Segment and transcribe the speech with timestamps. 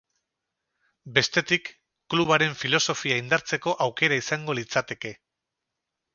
[1.17, 1.69] Bestetik,
[2.13, 5.15] klubaren filosofia indartzeko aukera izango litzateke.